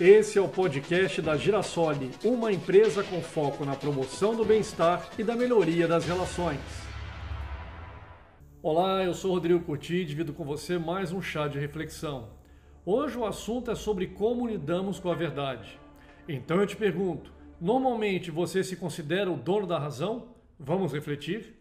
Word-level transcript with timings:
Esse 0.00 0.38
é 0.38 0.40
o 0.40 0.46
podcast 0.46 1.20
da 1.20 1.36
Girassoli, 1.36 2.12
uma 2.22 2.52
empresa 2.52 3.02
com 3.02 3.20
foco 3.20 3.64
na 3.64 3.74
promoção 3.74 4.32
do 4.32 4.44
bem-estar 4.44 5.10
e 5.18 5.24
da 5.24 5.34
melhoria 5.34 5.88
das 5.88 6.04
relações. 6.04 6.60
Olá, 8.62 9.02
eu 9.02 9.12
sou 9.12 9.32
Rodrigo 9.32 9.58
Curti 9.58 9.96
e 9.96 10.04
divido 10.04 10.32
com 10.32 10.44
você 10.44 10.78
mais 10.78 11.10
um 11.10 11.20
chá 11.20 11.48
de 11.48 11.58
reflexão. 11.58 12.28
Hoje 12.86 13.18
o 13.18 13.26
assunto 13.26 13.72
é 13.72 13.74
sobre 13.74 14.06
como 14.06 14.46
lidamos 14.46 15.00
com 15.00 15.10
a 15.10 15.16
verdade. 15.16 15.80
Então 16.28 16.60
eu 16.60 16.66
te 16.68 16.76
pergunto: 16.76 17.32
normalmente 17.60 18.30
você 18.30 18.62
se 18.62 18.76
considera 18.76 19.28
o 19.28 19.36
dono 19.36 19.66
da 19.66 19.80
razão? 19.80 20.28
Vamos 20.60 20.92
refletir? 20.92 21.57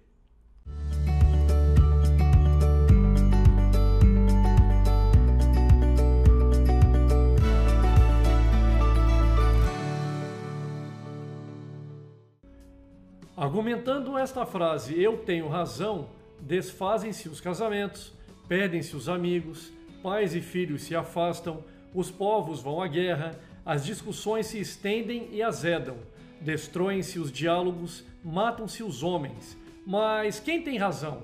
Argumentando 13.38 14.18
esta 14.18 14.48
frase, 14.48 15.00
eu 15.00 15.18
tenho 15.18 15.48
razão, 15.48 16.10
desfazem-se 16.40 17.30
os 17.30 17.40
casamentos, 17.40 18.12
perdem-se 18.48 18.96
os 18.96 19.08
amigos, 19.08 19.72
pais 20.02 20.34
e 20.34 20.42
filhos 20.42 20.82
se 20.82 20.96
afastam, 20.96 21.64
os 21.94 22.10
povos 22.10 22.64
vão 22.64 22.82
à 22.82 22.88
guerra, 22.88 23.40
as 23.64 23.86
discussões 23.86 24.48
se 24.48 24.60
estendem 24.60 25.30
e 25.32 25.44
azedam, 25.44 25.98
destroem-se 26.42 27.20
os 27.20 27.32
diálogos, 27.32 28.04
matam-se 28.24 28.82
os 28.82 29.04
homens. 29.04 29.56
Mas 29.86 30.40
quem 30.40 30.64
tem 30.64 30.80
razão? 30.80 31.22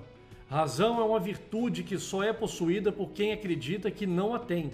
Razão 0.47 1.01
é 1.01 1.03
uma 1.03 1.19
virtude 1.19 1.81
que 1.81 1.97
só 1.97 2.21
é 2.21 2.31
possuída 2.31 2.91
por 2.91 3.09
quem 3.09 3.33
acredita 3.33 3.89
que 3.89 4.05
não 4.05 4.35
a 4.35 4.39
tem. 4.39 4.69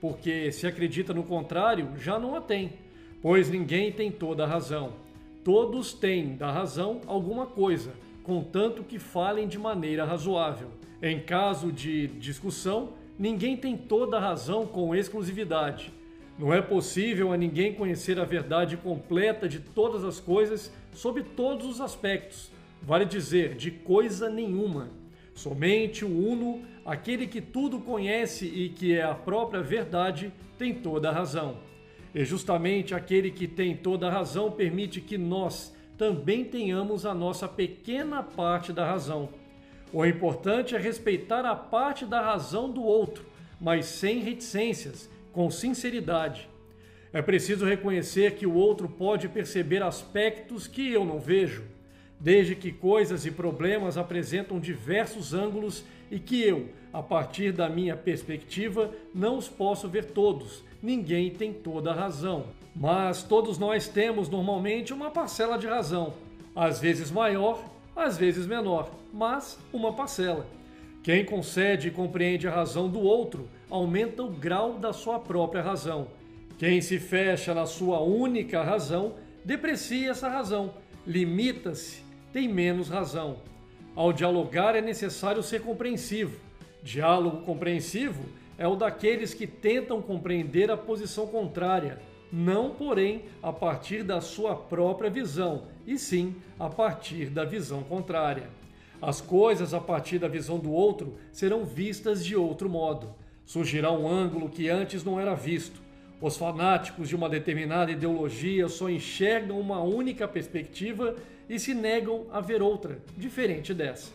Porque 0.00 0.52
se 0.52 0.68
acredita 0.68 1.12
no 1.12 1.24
contrário, 1.24 1.98
já 1.98 2.16
não 2.16 2.36
a 2.36 2.40
tem, 2.40 2.74
pois 3.20 3.50
ninguém 3.50 3.90
tem 3.90 4.08
toda 4.12 4.44
a 4.44 4.46
razão. 4.46 5.04
Todos 5.46 5.92
têm 5.92 6.34
da 6.34 6.50
razão 6.50 7.02
alguma 7.06 7.46
coisa, 7.46 7.92
contanto 8.24 8.82
que 8.82 8.98
falem 8.98 9.46
de 9.46 9.56
maneira 9.56 10.04
razoável. 10.04 10.70
Em 11.00 11.20
caso 11.20 11.70
de 11.70 12.08
discussão, 12.08 12.94
ninguém 13.16 13.56
tem 13.56 13.76
toda 13.76 14.16
a 14.16 14.20
razão 14.20 14.66
com 14.66 14.92
exclusividade. 14.92 15.94
Não 16.36 16.52
é 16.52 16.60
possível 16.60 17.32
a 17.32 17.36
ninguém 17.36 17.72
conhecer 17.72 18.18
a 18.18 18.24
verdade 18.24 18.76
completa 18.76 19.48
de 19.48 19.60
todas 19.60 20.02
as 20.02 20.18
coisas 20.18 20.72
sob 20.92 21.22
todos 21.22 21.64
os 21.64 21.80
aspectos. 21.80 22.50
Vale 22.82 23.04
dizer, 23.04 23.54
de 23.54 23.70
coisa 23.70 24.28
nenhuma. 24.28 24.90
Somente 25.32 26.04
o 26.04 26.08
Uno, 26.08 26.62
aquele 26.84 27.24
que 27.24 27.40
tudo 27.40 27.78
conhece 27.78 28.46
e 28.46 28.68
que 28.70 28.96
é 28.96 29.04
a 29.04 29.14
própria 29.14 29.62
verdade, 29.62 30.32
tem 30.58 30.74
toda 30.74 31.08
a 31.08 31.12
razão. 31.12 31.58
E 32.16 32.24
justamente 32.24 32.94
aquele 32.94 33.30
que 33.30 33.46
tem 33.46 33.76
toda 33.76 34.08
a 34.08 34.10
razão 34.10 34.50
permite 34.50 35.02
que 35.02 35.18
nós 35.18 35.76
também 35.98 36.44
tenhamos 36.44 37.04
a 37.04 37.12
nossa 37.14 37.46
pequena 37.46 38.22
parte 38.22 38.72
da 38.72 38.86
razão. 38.86 39.28
O 39.92 40.02
importante 40.02 40.74
é 40.74 40.78
respeitar 40.78 41.44
a 41.44 41.54
parte 41.54 42.06
da 42.06 42.22
razão 42.22 42.70
do 42.70 42.82
outro, 42.82 43.22
mas 43.60 43.84
sem 43.84 44.20
reticências, 44.20 45.10
com 45.30 45.50
sinceridade. 45.50 46.48
É 47.12 47.20
preciso 47.20 47.66
reconhecer 47.66 48.32
que 48.32 48.46
o 48.46 48.54
outro 48.54 48.88
pode 48.88 49.28
perceber 49.28 49.82
aspectos 49.82 50.66
que 50.66 50.90
eu 50.90 51.04
não 51.04 51.20
vejo, 51.20 51.64
desde 52.18 52.54
que 52.54 52.72
coisas 52.72 53.26
e 53.26 53.30
problemas 53.30 53.98
apresentam 53.98 54.58
diversos 54.58 55.34
ângulos 55.34 55.84
e 56.10 56.18
que 56.18 56.42
eu, 56.42 56.70
a 56.94 57.02
partir 57.02 57.52
da 57.52 57.68
minha 57.68 57.94
perspectiva, 57.94 58.90
não 59.14 59.36
os 59.36 59.50
posso 59.50 59.86
ver 59.86 60.06
todos 60.06 60.64
ninguém 60.86 61.30
tem 61.30 61.52
toda 61.52 61.90
a 61.90 61.94
razão. 61.94 62.44
Mas 62.74 63.24
todos 63.24 63.58
nós 63.58 63.88
temos 63.88 64.28
normalmente 64.28 64.92
uma 64.92 65.10
parcela 65.10 65.58
de 65.58 65.66
razão, 65.66 66.14
às 66.54 66.78
vezes 66.78 67.10
maior, 67.10 67.64
às 67.96 68.16
vezes 68.16 68.46
menor, 68.46 68.90
mas 69.12 69.58
uma 69.72 69.92
parcela. 69.92 70.46
Quem 71.02 71.24
concede 71.24 71.88
e 71.88 71.90
compreende 71.90 72.46
a 72.46 72.54
razão 72.54 72.88
do 72.88 73.00
outro 73.00 73.48
aumenta 73.68 74.22
o 74.22 74.30
grau 74.30 74.74
da 74.74 74.92
sua 74.92 75.18
própria 75.18 75.62
razão. 75.62 76.06
Quem 76.58 76.80
se 76.80 76.98
fecha 76.98 77.52
na 77.52 77.66
sua 77.66 78.00
única 78.00 78.62
razão 78.62 79.14
deprecia 79.44 80.10
essa 80.10 80.28
razão, 80.28 80.74
limita-se, 81.06 82.02
tem 82.32 82.46
menos 82.46 82.88
razão. 82.88 83.38
Ao 83.94 84.12
dialogar 84.12 84.76
é 84.76 84.80
necessário 84.80 85.42
ser 85.42 85.62
compreensivo. 85.62 86.38
Diálogo 86.82 87.42
compreensivo 87.42 88.24
é 88.58 88.66
o 88.66 88.76
daqueles 88.76 89.34
que 89.34 89.46
tentam 89.46 90.00
compreender 90.00 90.70
a 90.70 90.76
posição 90.76 91.26
contrária, 91.26 92.00
não, 92.32 92.70
porém, 92.70 93.24
a 93.42 93.52
partir 93.52 94.02
da 94.02 94.20
sua 94.20 94.56
própria 94.56 95.08
visão, 95.08 95.64
e 95.86 95.98
sim 95.98 96.34
a 96.58 96.68
partir 96.68 97.26
da 97.30 97.44
visão 97.44 97.82
contrária. 97.82 98.48
As 99.00 99.20
coisas 99.20 99.74
a 99.74 99.80
partir 99.80 100.18
da 100.18 100.26
visão 100.26 100.58
do 100.58 100.72
outro 100.72 101.14
serão 101.30 101.64
vistas 101.64 102.24
de 102.24 102.34
outro 102.34 102.68
modo. 102.68 103.14
Surgirá 103.44 103.92
um 103.92 104.08
ângulo 104.08 104.48
que 104.48 104.68
antes 104.68 105.04
não 105.04 105.20
era 105.20 105.34
visto. 105.34 105.80
Os 106.20 106.36
fanáticos 106.36 107.08
de 107.08 107.14
uma 107.14 107.28
determinada 107.28 107.92
ideologia 107.92 108.68
só 108.68 108.88
enxergam 108.88 109.60
uma 109.60 109.82
única 109.82 110.26
perspectiva 110.26 111.14
e 111.48 111.58
se 111.58 111.74
negam 111.74 112.26
a 112.32 112.40
ver 112.40 112.62
outra, 112.62 112.98
diferente 113.16 113.72
dessa. 113.74 114.10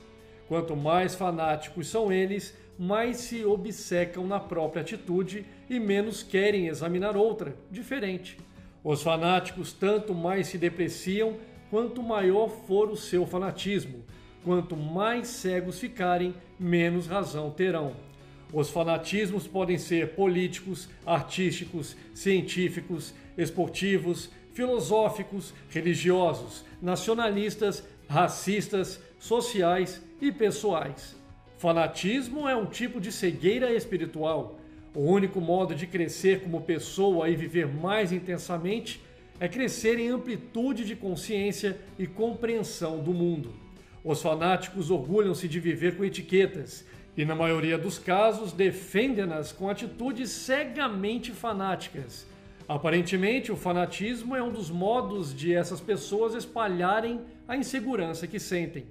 Quanto 0.47 0.75
mais 0.75 1.15
fanáticos 1.15 1.87
são 1.87 2.11
eles, 2.11 2.57
mais 2.81 3.17
se 3.17 3.45
obcecam 3.45 4.25
na 4.25 4.39
própria 4.39 4.81
atitude 4.81 5.45
e 5.69 5.79
menos 5.79 6.23
querem 6.23 6.65
examinar 6.65 7.15
outra, 7.15 7.55
diferente. 7.69 8.39
Os 8.83 9.03
fanáticos 9.03 9.71
tanto 9.71 10.15
mais 10.15 10.47
se 10.47 10.57
depreciam 10.57 11.37
quanto 11.69 12.01
maior 12.01 12.49
for 12.49 12.89
o 12.89 12.97
seu 12.97 13.23
fanatismo. 13.27 14.03
Quanto 14.43 14.75
mais 14.75 15.27
cegos 15.27 15.79
ficarem, 15.79 16.33
menos 16.59 17.05
razão 17.05 17.51
terão. 17.51 17.95
Os 18.51 18.71
fanatismos 18.71 19.45
podem 19.45 19.77
ser 19.77 20.15
políticos, 20.15 20.89
artísticos, 21.05 21.95
científicos, 22.15 23.13
esportivos, 23.37 24.31
filosóficos, 24.55 25.53
religiosos, 25.69 26.65
nacionalistas, 26.81 27.83
racistas, 28.09 28.99
sociais 29.19 30.01
e 30.19 30.31
pessoais. 30.31 31.20
Fanatismo 31.61 32.49
é 32.49 32.55
um 32.55 32.65
tipo 32.65 32.99
de 32.99 33.11
cegueira 33.11 33.71
espiritual. 33.71 34.59
O 34.95 35.01
único 35.01 35.39
modo 35.39 35.75
de 35.75 35.85
crescer 35.85 36.41
como 36.41 36.61
pessoa 36.61 37.29
e 37.29 37.35
viver 37.35 37.67
mais 37.67 38.11
intensamente 38.11 38.99
é 39.39 39.47
crescer 39.47 39.99
em 39.99 40.09
amplitude 40.09 40.83
de 40.83 40.95
consciência 40.95 41.77
e 41.99 42.07
compreensão 42.07 43.03
do 43.03 43.13
mundo. 43.13 43.53
Os 44.03 44.23
fanáticos 44.23 44.89
orgulham-se 44.89 45.47
de 45.47 45.59
viver 45.59 45.95
com 45.95 46.03
etiquetas 46.03 46.83
e, 47.15 47.23
na 47.25 47.35
maioria 47.35 47.77
dos 47.77 47.99
casos, 47.99 48.51
defendem-nas 48.51 49.51
com 49.51 49.69
atitudes 49.69 50.31
cegamente 50.31 51.31
fanáticas. 51.31 52.25
Aparentemente, 52.67 53.51
o 53.51 53.55
fanatismo 53.55 54.35
é 54.35 54.41
um 54.41 54.51
dos 54.51 54.71
modos 54.71 55.31
de 55.31 55.53
essas 55.53 55.79
pessoas 55.79 56.33
espalharem 56.33 57.21
a 57.47 57.55
insegurança 57.55 58.25
que 58.25 58.39
sentem. 58.39 58.87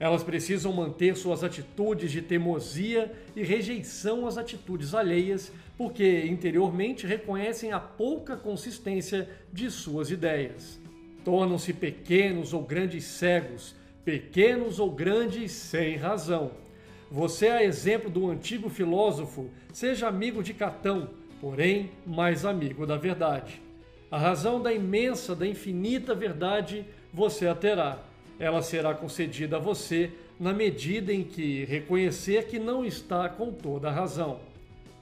Elas 0.00 0.22
precisam 0.22 0.72
manter 0.72 1.16
suas 1.16 1.42
atitudes 1.42 2.12
de 2.12 2.22
teimosia 2.22 3.12
e 3.34 3.42
rejeição 3.42 4.26
às 4.26 4.38
atitudes 4.38 4.94
alheias, 4.94 5.52
porque 5.76 6.24
interiormente 6.26 7.06
reconhecem 7.06 7.72
a 7.72 7.80
pouca 7.80 8.36
consistência 8.36 9.28
de 9.52 9.70
suas 9.70 10.10
ideias. 10.10 10.78
Tornam-se 11.24 11.72
pequenos 11.72 12.52
ou 12.52 12.62
grandes 12.62 13.04
cegos, 13.04 13.74
pequenos 14.04 14.78
ou 14.78 14.90
grandes 14.90 15.50
sem 15.50 15.96
razão. 15.96 16.52
Você 17.10 17.48
é 17.48 17.64
exemplo 17.64 18.08
do 18.08 18.30
antigo 18.30 18.68
filósofo, 18.68 19.50
seja 19.72 20.06
amigo 20.06 20.42
de 20.42 20.54
Catão, 20.54 21.10
porém 21.40 21.90
mais 22.06 22.44
amigo 22.44 22.86
da 22.86 22.96
verdade. 22.96 23.60
A 24.10 24.18
razão 24.18 24.62
da 24.62 24.72
imensa, 24.72 25.34
da 25.34 25.46
infinita 25.46 26.14
verdade 26.14 26.84
você 27.12 27.48
a 27.48 27.54
terá 27.54 28.04
ela 28.38 28.62
será 28.62 28.94
concedida 28.94 29.56
a 29.56 29.60
você 29.60 30.10
na 30.38 30.52
medida 30.52 31.12
em 31.12 31.24
que 31.24 31.64
reconhecer 31.64 32.46
que 32.46 32.58
não 32.58 32.84
está 32.84 33.28
com 33.28 33.52
toda 33.52 33.88
a 33.88 33.92
razão. 33.92 34.40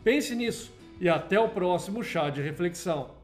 Pense 0.02 0.34
nisso 0.34 0.72
e 1.00 1.08
até 1.08 1.38
o 1.38 1.48
próximo 1.48 2.02
chá 2.02 2.30
de 2.30 2.40
reflexão. 2.40 3.15